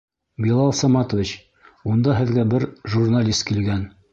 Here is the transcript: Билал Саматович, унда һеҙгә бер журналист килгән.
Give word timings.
Билал 0.45 0.71
Саматович, 0.79 1.35
унда 1.91 2.15
һеҙгә 2.23 2.49
бер 2.55 2.67
журналист 2.95 3.49
килгән. 3.53 3.87